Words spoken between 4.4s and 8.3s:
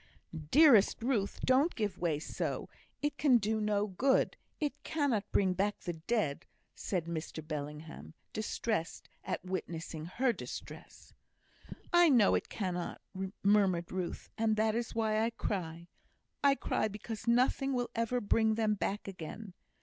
it cannot bring back the dead," said Mr Bellingham,